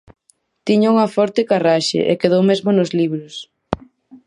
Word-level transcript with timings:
Tiña 0.67 0.91
unha 0.95 1.11
forte 1.15 1.47
carraxe, 1.49 1.99
e 2.11 2.13
quedou 2.21 2.41
mesmo 2.49 2.69
nos 2.73 2.89
libros 2.99 3.33